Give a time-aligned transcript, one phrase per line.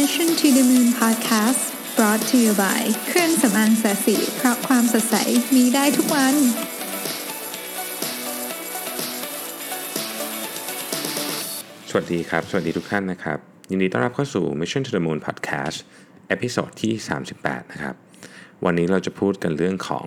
[0.00, 1.62] Mission to the Moon Podcast
[1.96, 5.16] brought to you by เครื่องสำอางศศิเพราะความสดใส
[5.54, 6.34] มีได้ทุกวัน
[11.88, 13.38] สวัสดีครับ สวัสดีทุกท่านนะครับ
[13.70, 15.78] ยินดีต้อนรับเข้าสู่ Mission to the Moon Podcast
[16.28, 16.92] episode ที่
[17.32, 17.94] 38 นะครับ
[18.64, 20.06] วันนี้เราจะพูดกันเรื่องของ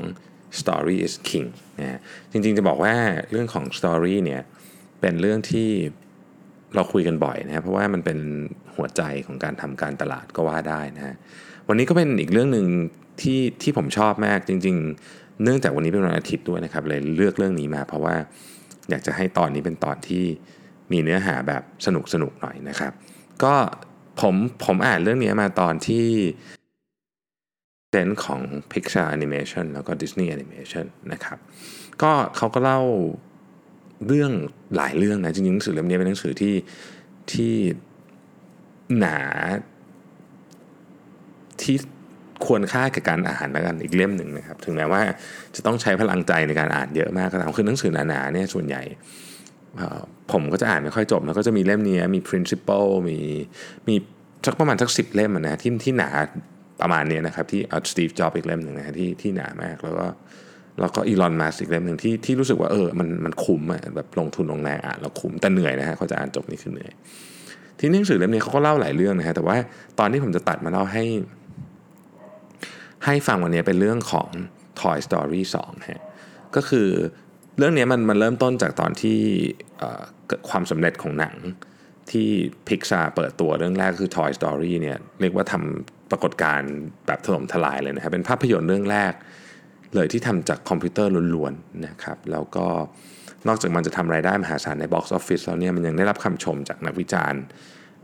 [0.59, 1.47] Story is King
[1.79, 1.99] นะฮะ
[2.31, 2.95] จริงๆจะบอกว่า
[3.31, 4.41] เรื่องของ Story เนี่ย
[4.99, 5.69] เป็นเรื่องที่
[6.75, 8.19] เราคุยกันบ่อยนะครับเพราะว่ามันเป็น
[8.75, 11.15] หัวใจของการทำการตลาดก็ว่าได้นะฮะ
[11.67, 12.67] วันนี้ก็เป็นอีกเรื่องหนึ่ง
[13.21, 14.75] ที่ที่ผมชอบมากจริง
[15.09, 18.15] ๆ เนื่องจากวันนี้เป็นวันอาทิตย์ด้วยนะครับเลยเลือกเรื่องนี้มา เพราะว่า
[18.89, 20.23] อยากจะให้ตอนนี้เป็นตอนที่
[20.91, 22.93] มีเนื้อหาแบบสนุกสนุกหน่อยนะครับ
[23.43, 23.53] ก็
[24.21, 26.05] ผมผมอ่านเรื่องนี้มาตอนที่
[27.91, 31.37] เซนของ Pixar Animation แล้วก็ Disney Animation นะครับ
[32.01, 32.81] ก็เขาก็เล่า
[34.07, 34.31] เรื่อง
[34.75, 36.55] หลายเรื่องนะจริงๆหนังสือเล่มนี้เป็นหนังสือที่
[37.33, 37.53] ที่
[38.99, 39.19] หนา
[41.61, 41.75] ที่
[42.45, 45.01] ควรค่ากับการอ่านแล้วกันอีกเล่มหนึ่งนะครับ ถึงแม้ว่า
[45.55, 48.83] จะต้องใช้พลังใจในการอ่านเยอะมากก็ตามคือหนังสือหนาๆเนี่ยส่วนใหญ่
[50.31, 53.17] ผมก็จะอ่านไม่ค่อยจบ แล้วก็จะมีเล่มนี้มี principle มี
[53.87, 53.95] มี
[54.45, 56.09] สักประมาณสักสิบเล่มนะที่ที่หนา
[56.81, 60.05] ประมาณนี้นะครับ ที่เอาสตีฟจ็อบอีกเล่มหนึ่งนะที่ที่หนามากแล้วก็
[60.79, 66.91] แล้วก็อีลอนมัสอีกเล่มหนึ่งที่ที่รู้สึกว่าเออมันมันคุ้มอะแบบลงทุนลงแรงอ่านแล้วคุ้มแต่เหนื่อยนะฮะเขาจะอ่านจบนี่คือเหนื่อย
[67.79, 69.57] ที่หนังสือเล่มนี้เขาก็เล่าหลายเรื่องนะฮะแต่ว่า
[69.99, 71.03] ตอนที่ผมจะตัดมาเล่าให้
[73.05, 74.29] ให้ฟังวันนี้เป็นเรื่องของ
[74.81, 76.01] Toy Story 2ฮะ
[76.55, 76.89] ก็คือ
[77.57, 79.19] เรื่องนี้มันมันเริ่มต้นจากตอนที่
[80.49, 81.35] ความสำเร็จของหนัง
[82.11, 82.27] ที่
[82.67, 86.71] พิกซาเปิดตัวเรื่องแรกคือ Toy Story เนี่ยเรียกว่าทำปรากฏการณ์
[87.07, 89.13] แบบถล่มทลายเลยนะครับเป็นภาพยนตร์เรื่องแรก
[89.93, 92.65] เลยที่ทำจากคอมพิวเตอร์ล้วนๆนะครับแล้วก็
[93.47, 97.41] นอกจากมันจะทำรายได้มหาศาลใน Box Office แล้วเนี่ยมันยังได้รับคำชมจากนักวิจารณ์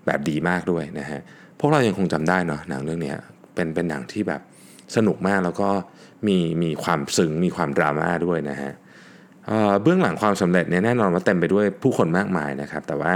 [0.06, 1.22] แบบดีมากด้วยนะฮะ
[1.60, 3.14] พวกเรายังคงจำได้เนาะหนังเรื่องนี้
[3.56, 4.42] เป็นเป็นหนังที่แบบ
[4.96, 5.70] สนุกมากแล้วก็
[6.28, 8.72] มีมีความซึ้งมีความดราม่าด้วยนะฮะ
[9.82, 13.14] เบื้องหลังความสำเร็จเนี่ยแน่นอนว่าเต็มไปด้วยผู้คนมากมายนะครับ แต่ว่า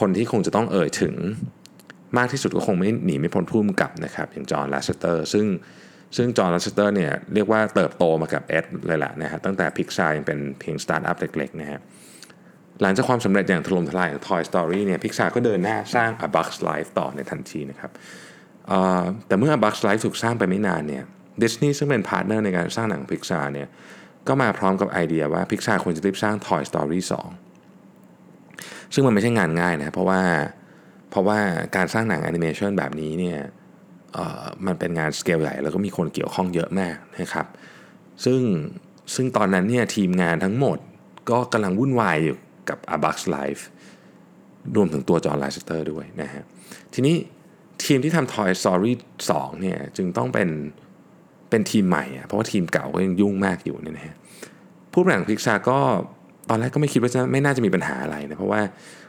[0.00, 1.14] คนที่คงจะต้องเอ่ยถึง
[2.18, 5.46] มากที่สุดก็คงไม่หนีไม่พ้นผู้กำกับนะครับอย่างจอห์น แลสซีเตอร์ ซึ่ง
[6.16, 11.80] ซึ่งจอห์น แลสซีเตอร์เนี่ยเรียกว่าเติบโตมากับเอ็ดเลยแหละนะฮะตั้งแต่พิกซาร์ยังเป็นเพียงสตาร์ทอัพเล็กๆนะฮะ
[12.82, 17.90] หลังจากความสำเร็จอย่างถล่มทลายของ Toy Story เนี่ยพิกซาร์ก็เดินหน้าสร้าง A Bug's Life ต่อในทันทีนะครับ
[19.26, 21.04] แต่เมื่อ A Bug's Life ถูกสร้างไปไม่นานเนี่ย
[21.42, 23.68] ดิสนีย์ซึ่งเป็น partner ในการสร้างหนังพิกซาร์เนี่ย
[24.28, 27.00] ก็มาพร้อมกับไอเดียว่าพิกซาร์ควรจะรีบสร้าง Toy Story
[27.76, 30.22] 2 ซึ่งมันไม่ใช่งานง่ายนะเพราะว่า
[31.10, 31.38] เพราะว่า
[31.76, 33.38] การสร้างหนังแอนิเมชันแบบนี้เนี่ย
[34.66, 37.46] มันเป็นงานสเกลใหญ่แล้วก็มีคนเกี่ยวข้องเยอะมากนะครับ
[38.24, 38.40] ซึ่ง
[39.14, 40.78] ซึ่งตอนนั้นเนี่ยทีมงานทั้งหมด
[41.30, 42.36] ก็กำลังวุ่นวายอยู่
[42.68, 43.62] กับ A Bug's Life
[44.76, 46.42] รวมถึงตัวจอห์น แลสซีเตอร์ด้วยนะฮะ
[46.94, 47.16] ทีนี้
[47.84, 48.92] ทีมที่ทำ Toy Story
[49.28, 50.48] 2เนี่ยจึงต้องเป็น
[51.50, 54.16] เป็นทีมใหม่เพราะว่าทีมเก่าก็ยังยุ่งมากอยู่เนี่ยนะฮะ
[54.92, 55.78] ผู้บริหารพิกซาก็
[56.48, 58.60] ตอนแรกก็ไม่คิดว่าจะไม่น่าจะมีปัญหาอะไรนะเพราะว่า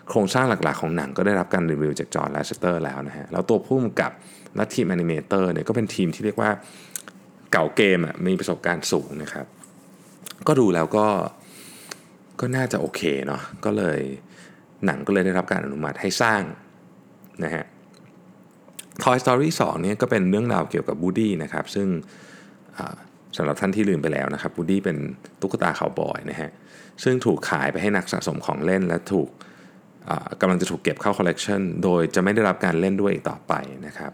[0.10, 4.12] โครงสร้างหลักๆของหนังก็ได้รับการรีวิวจาก John Lasseter แล้วนะฮะแล้วตัวผู้กำกับ
[4.56, 6.50] และทีม animator เนี่ยก็เป็นทีมที่เรียกว่า
[7.52, 9.46] เก๋าเกมอะมีประสบการณ์สูงนะครับ
[10.48, 11.08] ก็ดูแล้วก็
[12.40, 14.00] ก็น่าจะโอเคเนาะก็เลย
[14.86, 16.42] หนังก็เลยได้รับการอนุมัติให้สร้าง
[17.44, 17.66] นะฮะ
[19.04, 21.88] Toy Story 2เนี่ยก็เป็นเรื่องราวเกี่ยวกับวูดดี้นะครับซึ่ง
[23.38, 24.98] สำหรับท่านที่ลืมไปแล้วนะครับวูดดี้เป็น
[25.42, 26.50] ตุ๊กตาคาวบอยนะฮะ
[27.04, 29.30] ซึ่งถูกขายไปให้นักสะสมของเล่นและถูก
[30.42, 33.54] กำลังจะถูกเก็บเข้าคอลเลกชันโดยจะไม่ได้รับการเล่นด้วยอีกต่อไป
[33.88, 34.12] นะครับ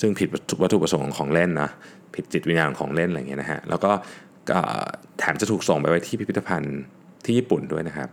[0.00, 0.28] ซึ่งผิด
[0.62, 1.70] วัตถุประสงค์ของของเล่นนะ
[2.14, 3.90] ผิดจิตวิญญาณของเล่นอะไรเงี้ยนะฮะแล้วก็
[5.18, 6.76] แถมจะถูกส่งไปไว้ที่พิพิธภัณฑ์
[7.24, 8.08] ที่ญี่ปุ่นด้วยนะครับ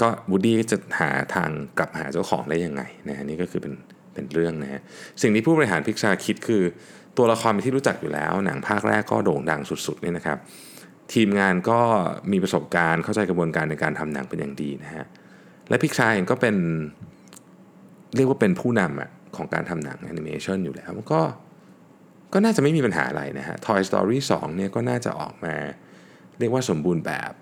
[0.00, 3.72] ก็บูดี้จะหาทางกลับหาเจ้าของได้ยังไงนะฮะนี่ก็คือเป็น
[4.14, 4.80] เป็นเรื่องนะฮะ
[5.22, 6.62] สิ่งที่ผู้บริหารพิกซาคิดคือ
[7.16, 10.38] ตัวละครที่รู้จักอยู่แล้ว หนังภาคแรกก็โด่งดังสุดๆนี่นะครับ
[11.12, 11.80] ทีมงานก็
[12.32, 15.04] มีประสบการณ์เข้าใจกระบวนการในการทำหนังเป็นอย่างดีนะฮะ
[15.70, 16.56] และพิกซาเองก็เป็น
[18.16, 21.20] เรียกว่าเป็นผู้นำของการทำหนังแอนิเมชันอยู่แล้วก็
[22.32, 25.54] ก็น่าจะไม่มีปัญหาอะไรนะฮะ Toy Story 2เนี่ยก็น่าจะออกมา
[26.38, 27.32] เรียกว่าสมบูรณ์แบบ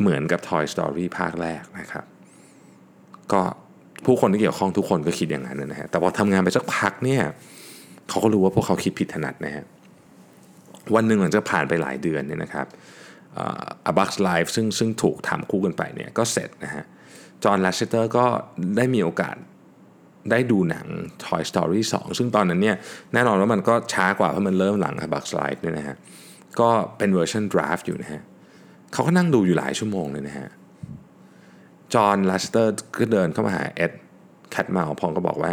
[0.00, 2.04] เหมือนกับ Toy Story ภาคแรกนะครับ
[3.32, 3.42] ก็
[4.04, 7.22] ผู้คนที่เกี่ยวข้องทุกคนก็คิดอย่างนั้นนะฮะแต่พอทำงานไปสักพักเนี่ย
[8.08, 9.64] เขาก็รู้ว่าพวกเขาคิดผิดถนัดนะฮะ
[10.94, 12.66] วันหนึ่งหลังจากผ่านไปหลายเดือนเนี่ยนะครับ
[13.86, 16.84] A Bug's Life ซึ่งซึ่งถูกทำคู่กันไปเนี่ยก็เสร็จนะฮะ
[17.44, 18.24] John Lasseter ก็
[18.76, 19.36] ได้มีโอกาส
[20.30, 20.86] ได้ดูหนัง
[21.24, 22.76] Toy Story 2 ซึ่งตอนนั้นเนี่ย
[23.12, 25.96] แน่นอนว่ามันก็ช้ากว่าเพราะมันเริ่มหลัง A Bug's Life เนี่ยนะฮะ
[26.60, 26.68] ก็
[26.98, 28.22] เป็นเวอร์ชัน draft อยู่นะฮะ
[28.92, 30.48] เขาก็นั่งดูอยู่หลายชั่วโมงเลยนะฮะ
[31.94, 33.92] John Lasseter ก็เดินเข้ามาหา Ed
[34.50, 35.52] Catmull ก็บอกว่า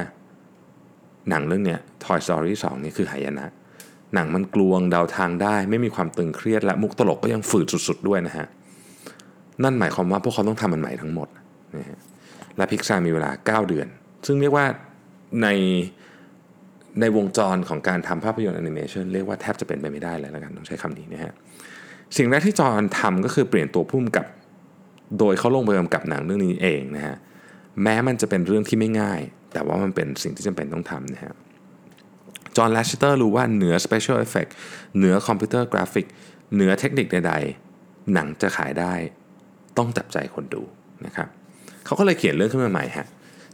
[1.30, 3.48] หนังเรื่องเนี้ย Toy Story 2 นี่คือหายนะ
[4.14, 8.48] หนังมันกลวงเดาทางได้ ไม่มีความตึงเครียดและมุกตลกก็ยังฝืดสุดๆด้วยนะฮะ
[9.64, 11.28] นั่นหมายความว่าพวกเขาต้องทำมันใหม่ทั้งหมด
[11.78, 12.00] นะฮะ
[12.58, 13.88] และพิกซามีเวลา 9 เดือน
[14.28, 14.66] ซึ่งเรียกว่า
[15.42, 15.48] ใน
[17.00, 21.34] ในวงจรของการทำภาพยนตร์แอนิเมชันเรียกว่าแทบจะเป็นไปไม่ได้เลยแล้วกันต้องใช้คำนี้นะฮะ
[22.18, 24.26] สิ่งแรกที่จอห์นทำก็คือเปลี่ยนตัวผู้กำกับ
[25.20, 27.16] โดยเขาลงไปกำกับหนังเรื่องนี้เองนะฮะ
[27.84, 29.22] แม้มันจะเป็นเรื่องที่ไม่ง่าย
[29.54, 31.34] แต่ว่ามันเป็นสิ่งที่จำเป็นต้องทำนะฮะ
[32.57, 34.51] John Lasseter รู้ว่าเหนือ Special Effect
[34.98, 36.06] เหนือคอมพิวเตอร์กราฟิก
[36.54, 37.34] เหนือเทคนิคใด
[37.74, 38.94] ๆ หนังจะขายได้
[39.78, 40.63] ต้องจับใจคนดู
[41.06, 41.28] นะครับ
[41.86, 43.07] เขาก็เลยเขียนเรื่องขึ้นมาใหม่ฮะ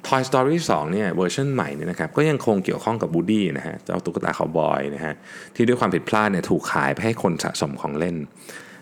[0.08, 5.14] Toy Story 2เนี่ยเวอร์ชันใหม่เนี่ยนะครับก็ยังคงเกี่ยวข้องกับวูดดี้นะฮะเจ้าตุ๊กตาคาวบอยนะฮะ
[5.56, 8.16] ที่ด้วยความผิดพลาดเนี่ยถูกขายไปให้คนสะสมของเล่น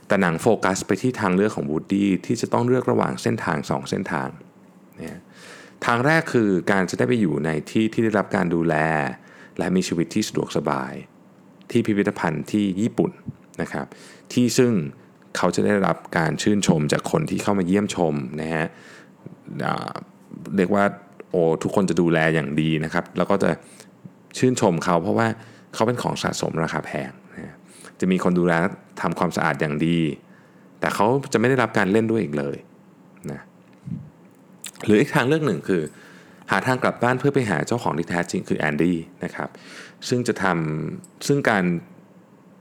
[0.08, 4.30] แต่หนังโฟกัสไปที่ทางเลือกของวูดดี้ที่จะต้องเลือกระหว่างเส้นทาง 2 เส้นทาง
[5.00, 5.22] นะ
[5.86, 8.76] ทางแรกคือการจะได้ไปอยู่ในที่ที่ได้รับการดูแล
[9.58, 10.94] และมีชีวิตที่สะดวกสบาย
[11.72, 13.12] ที่พิพิธภัณฑ์ที่ญี่ปุ่น
[13.62, 13.86] นะครับ
[14.34, 14.72] ที่ซึ่ง
[15.38, 18.68] เขาจะได้รับการชื่นชมจากคนที่เข้ามาเยี่ยมชมนะฮะ
[20.58, 20.84] เรียกว่า
[21.30, 23.50] โอ้ทุกคนจะดูแลอย่างดีนะครับ แล้วก็จะ
[24.38, 25.28] ชื่นชมเขาเพราะว่า
[25.74, 27.56] เขาเป็นของสะสมราคาแพงนะ
[28.00, 28.54] จะมีคนดูแล
[29.02, 30.00] ทำความสะอาดอย่างดี
[30.80, 32.58] แต่เขาจะไม่ได้รับการเล่นด้วยอีกเลย
[33.32, 33.42] นะ
[34.86, 35.82] หรืออีกทางเลือกหนึ่งคือ
[36.52, 39.50] หาทางกลับบ้านเพื่อไปหาเจ้าของที่แท้จริงคือแอนดี้นะครับ
[40.08, 41.64] ซึ่งจะทำซึ่งการ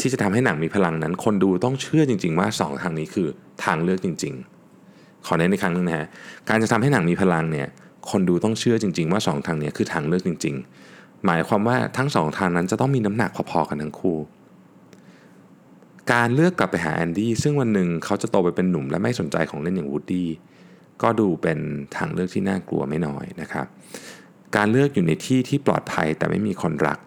[0.00, 3.28] ที่จะทำให้หนังมีพลังนั้น คนดูต้องเชื่อจริง ๆ ว่า 2 ทางนี้คือ
[3.64, 4.34] ทางเลือกจริง
[4.80, 6.06] ๆ ขอเน้นอีกครั้งนึงนะฮะ
[6.48, 7.68] การจะทำให้หนังมีพลังเนี่ย
[8.10, 10.54] คนดูต้องเชื่อจริง ๆ ว่า 2 ทางนี้คือทางเลือกจริง
[10.90, 14.18] ๆ หมายความว่าทั้งสองทางนั้นจะต้องมีน้ำหนักพอๆกันทั้งคู่
[16.12, 20.28] การเลือกกลับไปหาแอนดี้ซึ่งวันหนึ่งเขาจะโตไปเป็นหนุ่มและไม่สนใจของเล่นอย่างวูดดี้
[21.02, 21.58] ก็ดูเป็น
[21.96, 23.66] ทางเลือกที่น่ากลัวไม่น้อยนะครับ
[24.56, 26.98] การเลือกอยู่ในที่ที่ปลอดภัยแต่ไม่มีคนรัก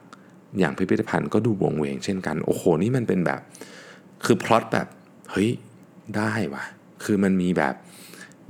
[0.60, 3.40] อย่างพิพิธภัณฑ์ก็ดูวังเวงเช่นกันโอ้โหนี่มันเป็นแบบ
[4.26, 4.88] คือพล็อตแบบ
[5.32, 5.50] เฮ้ย
[6.18, 6.64] ได้วะ
[7.04, 7.76] คือมันมีแบบ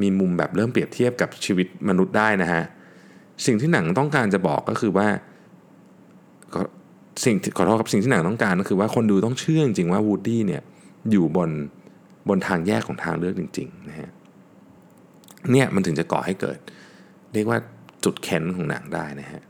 [0.02, 2.64] มีมุมแบบเริ่มเปรียบเทียบกับชีวิตมนุษย์ได้นะฮะ
[3.46, 5.08] สิ่งที่หนังต้องการจะบอกก็คือว่า
[7.24, 10.62] สิ่งขอโทษครับสิ่งที่หนังต้องการก็คือว่าคนดูต้องเชื่อจริงๆว่าวูดดี้เนี่ย
[11.12, 11.50] อยู่บน
[12.30, 14.10] บนทางแยกของทางเลือกจริงๆนะฮะ
[15.52, 16.60] เนี่ยมันถึงจะก่อให้เกิด
[17.34, 17.60] เรียกว่า
[18.04, 19.42] จุดเค้นของหนังได้นะฮะ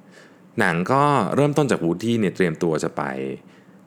[0.59, 1.03] หนังก็
[1.35, 3.03] เริ่มต้นจากวูดดี้เนี่ยเตรียมตัวจะไป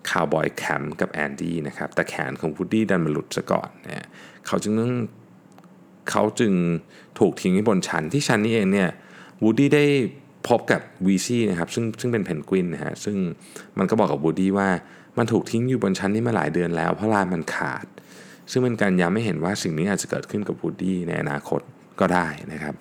[0.09, 4.07] Cowboy Camp กับแอนดี้นะครับแต่แขนของวูดดี้ดันมาหลุดซะก่อนนะ
[4.47, 4.93] เขาจึงต้อง
[6.11, 6.53] เขาจึง
[7.19, 8.89] ถูกทิ้งไว้บนชั้นที่ชั้นนี้เองเนี่ย
[9.43, 9.85] วูดดี้ได้
[10.49, 13.17] พบกับวีซซี่นะครับซึ่งซึ่งเป็นเพนกวินนะฮะซึ่ง
[13.79, 14.69] มันก็บอกกับวูดดี้ว่า
[15.19, 17.87] มันถูกทิ้งอยู่บนชั้นนี้มาหลายเดือนแล้ว เพราะลานมันขาด
[18.51, 21.61] ซึ่งเป็นการย้ำให้เห็นว่าสิ่งนี้อาจจะเกิดขึ้นกับวูดดี้ในอนาคต
[22.01, 22.75] ก็ได้นะครับ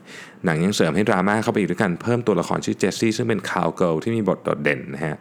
[0.45, 5.15] หนังยังเสริมให้ดราม่าเข้าไปอีกด้วยการเพิ่มตัวละครชื่อเจสซี่ซึ่งเป็น cowgirl ที่มีบทโดดเด่นนะฮะ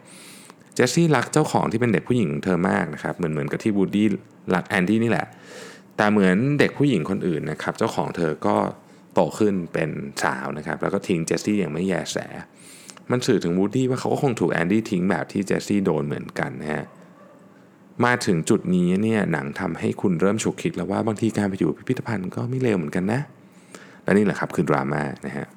[0.75, 4.07] เจสซี่รักเจ้าของที่เป็นเด็กผู้หญิงเธอมากนะครับเหมือนเหมือนกับที่วูดดี้
[4.55, 5.27] รักแอนดี้นี่แหละ
[5.97, 8.55] แต่เหมือนเด็กผู้หญิงคนอื่นนะครับเจ้าของเธอก็
[9.13, 9.89] โตขึ้นเป็น
[10.23, 12.17] สาวนะครับแล้วก็ทิ้งเจสซี่อย่างไม่แยแส
[13.11, 16.85] มันสื่อถึงวูดดี้ว่าเขาก็คงถูกแอนดี้ทิ้งแบบที่เจสซี่โดนเหมือนกันนะฮะ
[18.05, 23.21] มาถึงจุดนี้เนี่ยหนังทำให้คุณเริ่มฉุกคิดแล้วว่าบางทีการไปอยู่พิพิธภัณฑ์ก็ไม่เลวเหมือนกันนะ
[24.07, 25.47] และนี่แหละครับคือดราม่านะฮะ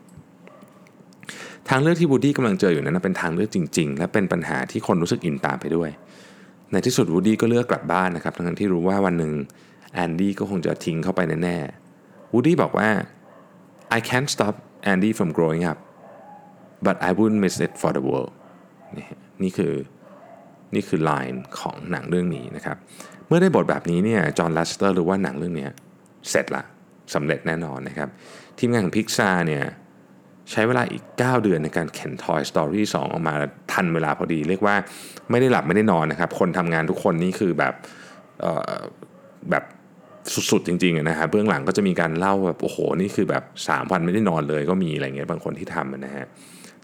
[1.68, 5.90] ทางเลือกที่วูดดี้กำลังเจออยู่นั้นเป็นทางเลือกจริง ๆ และเป็นปัญหาที่คนรู้สึกอินตามไปด้วย
[6.70, 9.32] ในที่สุดวูดดี้ก็เลือกกลับบ้านนะครับทั้งที่รู้ว่าวันหนึ่ง
[9.94, 12.88] แอนดี้ก็คงจะทิ้งเขาไปแน่ๆวูดดี้บอกว่า
[13.96, 14.54] I can't stop
[14.92, 15.78] Andy from growing up
[16.86, 18.32] but I wouldn't miss it for the world
[18.96, 19.06] นี่
[19.42, 19.74] นี่คือ
[20.74, 22.76] นี่คือไลน์ของหนังเรื่องนี้นะครับ
[23.26, 25.68] เมื่อได้บทแบบนี้เนี่ยจอห์นลัสเตอร์รู้ว่าหนังเรื่องนี้
[26.30, 26.64] เสร็จละ
[27.14, 28.08] สำเร็จแน่นอนนะครับ
[28.58, 29.64] ทีมงานของพิกซาเนี่ย
[30.50, 33.34] ใช้เวลาอีก 9 เดือนในการเข็น Toy Story 2 ออกมา
[33.72, 34.76] ทันเวลาพอดี เรียกว่า
[35.30, 37.74] ไม่ได้หลับไม่ได้นอนนะครับ คนทำงานทุกคนนี่คือแบบ
[39.50, 39.64] แบบ
[40.50, 46.26] สุดๆจริงๆนะฮะเบื้องหลังก็จะมีการเล่าแบบโอ้โห นี่คือแบบ 3 วันไม่ได้นอนเลยก็มีอะไรเงี้ยบางคนที่ทำนะฮะ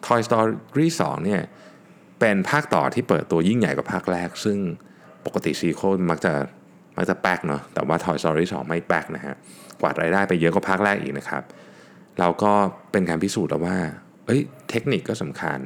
[0.07, 1.41] Toy Story 2 เนี่ย
[2.21, 4.59] เป็นภาคต่อที่เปิดตัวยิ่งใหญ่กว่าภาคแรก ซึ่ง
[5.27, 5.81] ปกติซีโค
[6.11, 6.33] มักจะ
[6.97, 9.35] มักจะแป๊กเนาะแต่ว่า Toy Story 2 ไม่แป๊กนะฮะ
[9.81, 11.43] กวาดรายได้ไปเยอะกว่าภาคแรกอีกนะครับ
[12.19, 12.53] เราก็
[12.93, 13.77] เป็นการพิสูจน์แล้วว่า
[14.27, 14.41] เอ้ย
[14.71, 15.59] เทคนิคก็สำคัญ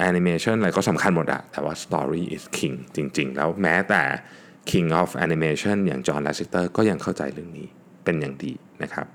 [0.00, 4.02] แอนิเมชันอะไรก็สำคัญหมดอะแต่ว่า Story is king จริง ๆ แล้วแม้แต่
[4.70, 7.66] King of Animation อย่าง John Lasseter ก็ยังเข้าใจเรื่องนี้
[8.04, 8.52] เป็นอย่างดี
[8.82, 9.06] นะครับ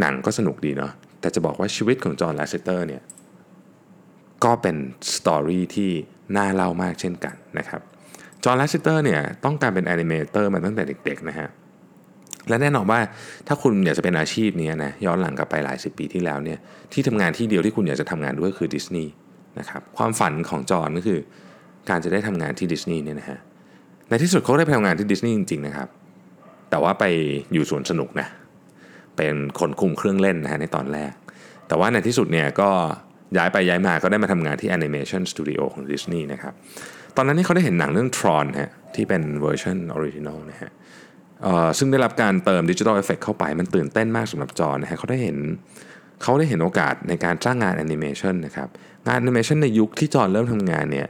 [0.00, 3.02] หนังก็สนุกดีเนาะแต่จะบอกว่าชีวิตของ John Lasseter เนี่ย
[4.44, 4.76] ก็เป็น
[5.16, 5.90] story ที่
[6.36, 7.82] น่าเล่ามากเช่นกันนะครับ
[8.44, 11.48] John Lasseter เนี่ยต้องการเป็น animator มาตั้งแต่เด็กๆนะฮะ
[12.48, 13.00] และแน่นอนว่า
[13.46, 16.58] ถ้าคุณอยากจะเป็นอาชีพนี้นะย้อนหลังกลับไปหลายสิบปีที่แล้วเนี่ย
[16.92, 19.12] ที่ทำงานที่เดียวที่คุณอยากจะทำงานด้วยคือดิสนีย์
[19.58, 21.20] นะครับความฝันของจอห์นก็คือ
[21.88, 23.38] การจะได้ทำงานที่ดิสนีย์เนี่ยนะฮะ
[24.08, 25.88] ในที่สุดเขาได้ไปทำงานที่ดิสนีย์จริงๆนะครับ
[26.70, 27.04] แต่ว่าไป
[27.52, 28.28] อยู่สวนสนุกนะ
[29.16, 31.12] เป็นคนคุมเครื่องเล่นนะฮะในตอนแรก
[31.68, 32.70] แต่ว่าในที่สุดเนี่ยก็
[33.36, 36.54] ย้ายไปย้ายมาก็ได้มาทำงานที่ Animation Studio ของดิสนีย์นะครับ
[37.16, 40.70] ตอนนั้นนี่เขาได้เห็นหนังเรื่อง Tron ฮะที่เป็นเวอร์ชัน original นะฮะ
[41.78, 45.36] ซึ่งได้รับการเติม digital effect เข้าไปมันตื่นเต้นมากสำหรับจอห์นนะฮะเขาได้เห็น
[46.22, 48.68] เขาได้เห็นโอกาสในการสร้างงานแอนิเมชันนะครับ
[49.06, 51.08] งานแอนิเมชันในยุคที่จอห์นเริ่มทำงานเนี่ย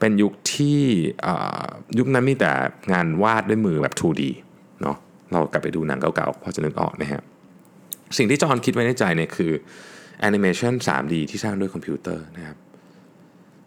[0.00, 0.80] เป็นยุคที่
[1.98, 2.52] ยุคนั้นมีแต่
[2.92, 4.22] งานวาดด้วยมือแบบ 2D
[4.82, 4.96] เนาะ
[5.32, 7.22] เรากลับไปดูหนังเก่าๆพอจะนึกออกนะฮะ
[8.16, 9.52] สิ่งที่จอห์นคิดไว้ในใจเนี่ยคือ
[10.20, 12.56] แอนิเมชัน 3D ที่สร้างด้วยคอมพิวเตอร์นะครับ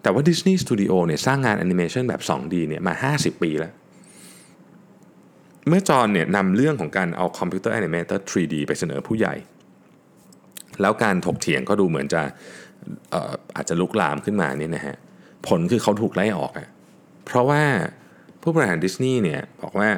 [0.02, 3.74] แต่ว่า Disney Studio เนี่ยสร้างงานแอนิเมชันแบบ 2D เนี่ยมา 50 ปีแล้ว
[5.67, 9.36] เมื่อจอห์นเนี่ยนำเรื่องของการเอาคอมพิวเตอร์แอนิเมเตอร์ 3D ไปเสนอผู้ใหญ่
[10.82, 12.22] แล้วการถกเถียงก็ดูเหมือนจะ
[13.55, 14.96] อาจจะลุกลามขึ้นมาเนี่ยนะฮะ
[15.48, 16.67] ผลคือเขาถูกไล่ออกอะ
[17.25, 17.63] เพราะว่า
[18.41, 19.89] ผู้บริหารดิสนีย์เนี่ยบอกว่า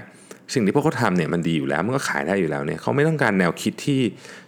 [0.53, 4.01] สิ่งที่พวกเขาทำเนี่ยมันดีอยู่แล้วมันก็ขายได้อยู่แล้วเนี่ยเขาไม่ต้องการแนวคิดที่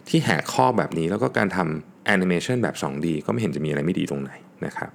[0.08, 4.30] ที่แหกข้อแบบนี้ แล้วก็การทำแอนิเมชันแบบ 2D ก็ไม่เห็นจะมีอะไรไม่ดีตรงไหน
[4.66, 4.90] นะครับ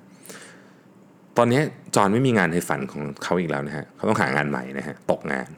[1.37, 1.61] ตอนนี้
[1.95, 5.49] จอห์นไม่มีงานในฝันของเขาอีกแล้วนะฮะเขาต้องหางานใหม่นะฮะตกงาน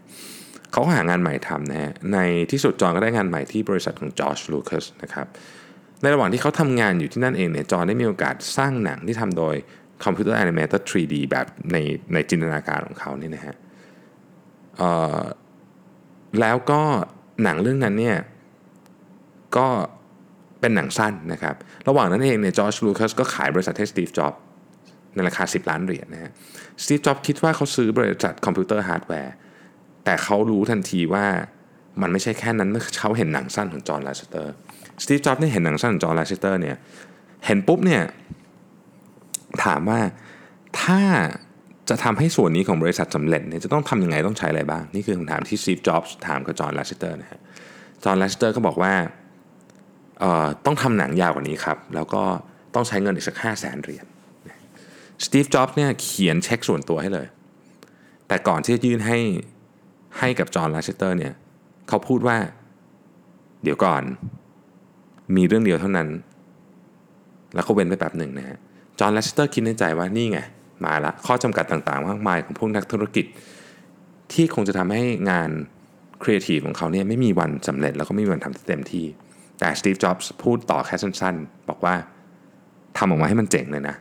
[0.75, 2.20] เขาหางานใหม่ทำนะฮะใน
[2.51, 5.27] ที่สุดจอห์นก็ได้งานใหม่ที่บริษัทของจอร์จลูคัสนะครับ
[6.01, 9.55] ในระหว่างที่เขาทำงานอยู่ที่นั่นเองเนี่ยจอห์นได้มีโอกาสสร้างหนังที่ทำโดย
[10.03, 11.77] คอมพิวเตอร์แอนิเมเตอร์ 3D แบบใน
[12.13, 13.55] ในจินตนาการของเขาเนี่ยนะฮะ
[16.41, 16.82] แล้วก็
[17.44, 18.17] หนังเรื่องนั้นเนี่ย
[19.58, 19.67] ก็
[20.60, 21.55] เป็นหนังสั้นนะครับ
[21.88, 24.34] ระหว่างนั้นเองเนี่ยจอร์จลูคัสก็ขายบริษัทให้สตีฟจ็อบ
[25.13, 26.32] ในราคา 10 ล้านเหรียญนะฮะ
[26.84, 29.34] สตีฟจ็อบคิดว่าเขาซื้อบริษัทคอมพิวเตอร์ฮาร์ดแวร์
[30.06, 31.26] แต่เขารู้ทันทีว่า
[32.02, 32.70] มันไม่ใช่แค่นั้น
[33.00, 34.54] เขาเห็นหนังสั้นของจอห์นลาสเตอร์
[35.04, 36.78] สตีฟจ็อบเนี่ยเห็นหนังสั้นของจอห์นลาสเตอร์เนี่ย
[37.46, 38.04] เห็นปุ๊บเนี่ย
[39.64, 40.00] ถามว่า
[40.82, 41.02] ถ้า
[41.90, 47.40] จะทำให้ส่วนนี้ของบริษัทสำเร็จเนี่ยจะต้องทำยังไงต้องใช้อะไรบ้าง นี่คือคำถามที่สตีฟจ็อบส์ถามกับจอห์นลาสเตอร์นะฮะ
[48.04, 48.94] จอห์นลาสเตอร์ก็บอกว่า
[50.66, 52.24] ต้องทำหนังยาวกว่านี้ครับ แล้วก็
[52.76, 54.06] ต้องใช้เงินอีกสักห้าแสนเหรียญ
[55.26, 57.28] สตีฟจ็อบส์เนี่ยเขียนเช็คส่วนตัวให้เลย
[58.28, 59.18] แต่ก่อนที่จะยื่นให้
[60.19, 61.34] ให้กับจอห์นลาเชสเตอร์เนี่ย
[61.88, 62.38] เขาพูดว่า
[63.63, 64.03] เดี๋ยวก่อน
[65.36, 66.07] มีเรื่องเดียวเท่านั้น
[67.53, 68.57] แล้วเขาเว้นไปแบบหนึ่งนะฮะ
[69.00, 70.39] จอห์นลาเชสเตอร์คิดในใจว่านี่ไง
[70.86, 73.25] มาละข้อจำกัดต่างๆมากมายของพวกนักธุรกิจ
[74.34, 75.50] ที่คงจะทำให้งาน
[76.24, 79.05] ครีเอทีฟของเขาเนี่ยไม่มีวันสำเร็จแล้วก็ไม่มีวันทำเต็มที่
[79.60, 81.95] แต่สตีฟ จ็อบส์พูดต่อแค่สั้นๆ บอกว่า
[82.98, 83.95] ทำออกมาให้มันเจ๋งเลยนะ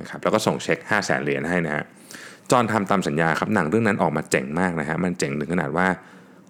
[0.00, 1.84] นะครับแล้วก็ส่งเช็ค 5 0 0แสนเหรียญให้นะฮะ
[2.52, 5.88] จอห์นทำตามสัญญาครับหนังเรื่องนั้นออกมาเจ๋งมากนะฮะมันเจ๋งถึงขนาดว่า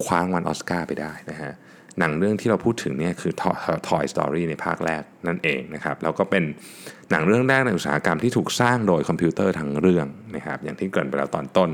[0.05, 1.53] คว้างวันออสการ์ไปได้นะฮะ
[1.99, 3.33] หนังเรื่องที่เราพูดถึงเนี่ยคือ
[3.89, 6.45] Toy Story ในภาคแรกนั่นเองนะครับแล้วก็เป็น
[7.11, 10.07] หนังเรื่องแรกในอุตสาหกรรมที่ถูกสร้างโดยคอมพิวเตอร์ทั้งเรื่อง
[10.37, 11.71] นะครับอย่างที่เกริ่นไปแล้วตอนต้น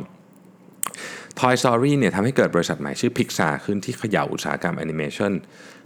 [1.41, 5.33] Toy Story เนี่ยทำให้เกิดบริษัทใหม่ชื่อ Pixar ขึ้นที่เขย่าอุตสาหกรรมแอนิเมชัน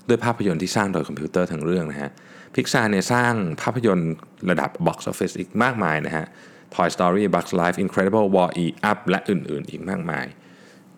[0.09, 2.11] ด้วยภาพยนตร์ที่สร้างโดยคอมพิวเตอร์ทั้งเรื่องนะฮะ
[2.55, 3.33] Pixar เนี่ยสร้าง
[3.63, 4.13] ภาพยนตร์
[4.51, 6.27] ระดับ box office อีกมากมายนะฮะ
[6.75, 10.27] Toy Story Bugs Life Incredible Wall-E Up และอื่นๆ อีกมากมาย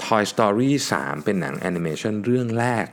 [0.04, 2.86] Toy Story 3 เป็นหนังแอนิเมชันเรื่องแรก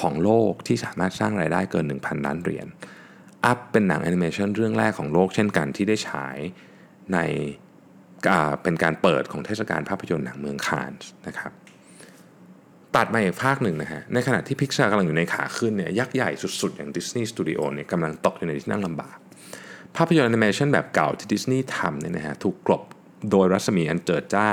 [0.00, 2.66] ของโลกที่สามารถสร้างรายได้เกิน 1,000 ล้านเหรียญ
[3.44, 6.36] Up เป็นหนังแอนิเมชันเรื่องแรกของโลกเช่นกันที่ได้ฉาย
[7.12, 7.18] ใน
[8.62, 11.52] เป็นการเปิดของเทศกาลภาพยนตร์หนังเมืองคานส์นะครับ
[12.96, 19.16] ตัดมาอีกภาคหนึ่งนะฮะ ในขณะที่พิกซาร์กำลังอยู่ในขาขึ้นเนี่ยยักษ์ใหญ่สุดๆ อย่างดิสนีย์สตูดิโอเนี่ยกำลังตกอยู่ในที่นั่งลำบาก
[19.96, 22.82] ภาพยนตร์แอนิเมชันแบบเก่าที่ดิสนีย์ทำเนี่ยนะฮะถูกกลบ
[23.30, 24.48] โดยรัศมีอันเจิดจ้า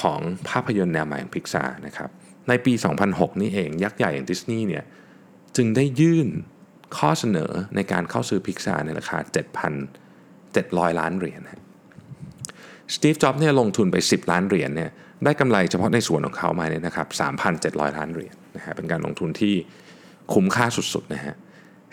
[0.00, 2.10] ของภาพยนตร์แนวใหม่ของพิกซาร์นะครับ
[2.48, 2.72] ในปี
[3.06, 4.84] 2006 นี่เองยักษ์ใหญ่อย่างดิสนีย์เนี่ย
[5.56, 6.28] จึงได้ยื่น
[6.98, 9.18] ข้อเสนอในการเข้าซื้อพิกซาร์ในราคา
[9.88, 11.40] 7,700 ล้านเหรียญ
[12.94, 14.90] สตีฟ จ็อบส์เนี่ยลงทุนไป 10 ล้านเหรียญเนี่ย
[15.24, 17.08] ได้กำไรเฉพาะในส่วนของเขามาเนี่ยนะครับ
[17.52, 19.54] 3,700 ล้านเหรียญนะฮะเป็นการลงทุนที่
[20.32, 21.34] คุ้มค่าสุดๆนะฮะ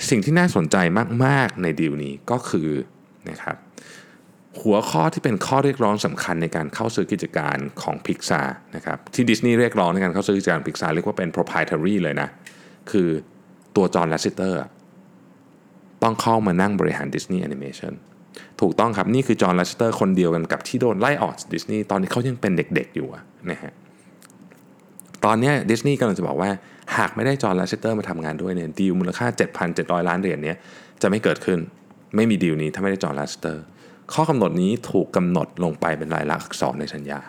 [0.10, 0.78] สิ่งที่น่าสนใจ
[1.26, 2.70] มาก ๆ ในดีลนี้ก็คือ
[3.30, 3.58] นะครับ
[4.62, 12.30] หัวข้อที่เป็นข้อเรียกร้องสำคัญในการเข้าซื้อกิจการของ Pixar นะครับที่ดิสนีย์เรียกร้องในการเข้าซื้อกิจการ Pixar เรียกว่าเป็น priority เลยนะ
[12.92, 13.08] คือ
[13.76, 14.60] ตัวจอห์นลาสเตอร์
[16.04, 17.94] ต้องเข้ามานั่งบริหารดิสนีย์แอนิเมชัน
[18.62, 23.08] ถูกต้องครับ นี่คือจอห์นลาสเตอร์คนเดียวกันกับที่โดนไล่ออกดิสนีย์ตอนนี้เขายังเป็นเด็กๆอยู่
[23.52, 23.74] นะฮะ
[25.26, 26.50] ตอนนี้ดิสนีย์กำลังจะบอกว่า
[26.98, 29.28] หากไม่ได้จอห์นลาสเตอร์มาทำงานด้วยเนี่ยดีลมูลค่า
[29.68, 30.54] 7,700 ล้านเหรียญนี้
[31.02, 31.60] จะไม่เกิดขึ้น
[32.16, 33.64] ไม่มีดีลนี้ถ้าไม่ได้จอห์นลาสเตอร์
[34.14, 37.20] ข้อกำหนดนี้ถูกกำหนดลงไปเป็นลายลักษณ์อักษรในสัญญา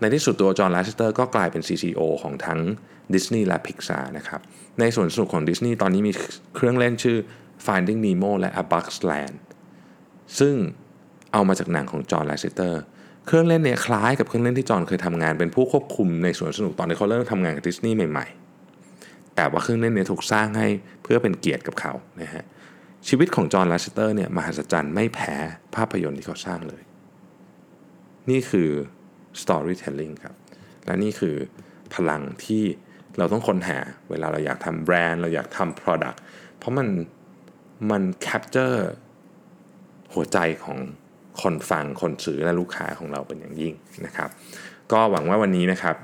[0.00, 2.60] ในที่สุดตัวจอห์นลาสเตอร์ก็กลายเป็น CCO ของทั้ง
[3.14, 4.40] ดิสนีย์และ Pixar นะครับ
[4.80, 6.12] ในสวนสนุกของดิสนีย์ตอนนี้มี
[6.54, 7.16] เครื่องเล่นชื่อ
[7.66, 9.36] Finding Nemo และ A Bug's Land
[10.38, 10.54] ซึ่ง
[11.32, 12.82] เอามาจากหนังของจอห์นแลสเตอร์
[13.26, 20.66] เครื่องเล่นเนี่ยคล้ายกับเครื่องเล่นที่จอห์นเคยทำงานเป็นผู้ควบคุมในสวนสนุกตอนที่เขาเริ่มทำงานกับดิสนีย์ใหม่ๆ แต่ว่าเครื่องเล่นเนี่ยถูกสร้างให้
[21.02, 22.44] เพื่อเป็นเกียรติกับเขานะฮะ
[23.08, 25.34] ชีวิตของจอห์นแลสเตอร์เนี่ยมหัศจรรย์ไม่แพ้
[25.74, 26.82] ภาพยนตร์ที่เขาสร้างเลย
[28.30, 28.70] นี่คือ
[29.42, 30.34] storytelling ครับ
[30.86, 31.34] และนี่คือ
[31.94, 32.62] พลังที่
[33.18, 33.78] เราต้องค้นหา
[34.10, 36.18] เวลาเราอยากทำแบรนด์ เราอยากทำ product
[36.58, 36.88] เพราะมัน
[37.90, 38.78] มัน capture
[40.14, 40.78] หัวใจของ
[41.42, 43.74] คนฟังคนซื้อและลูกค้าของเราเป็นอย่างยิ่ง
[44.06, 44.30] นะครับ
[44.92, 45.96] ก็หวังว่าวันนี้นะครับ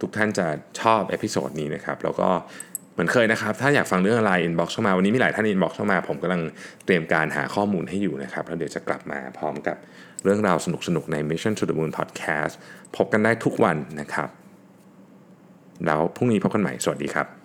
[0.00, 0.46] ทุกท่านจะ
[0.80, 2.28] ชอบ episode นี้นะครับแล้วก็
[2.92, 6.42] เหมือนเคยนะครับ ถ้าอยากฟังเรื่องอะไร inbox เข้ามา วันนี้มีหลายท่าน inbox เข้ามา ผมกำลัง
[6.84, 9.76] เตรียมการหาข้อมูลให้อยู่นะครับ แล้วเดี๋ยวจะกลับมาพร้อมกับ
[10.24, 12.54] เรื่องราวสนุกๆใน Mission to the Moon Podcast
[12.96, 14.28] พบกันได้ทุกวันนะครับ
[15.86, 17.41] แล้วพรุ่งนี้พบกันใหม่ สวัสดีครับ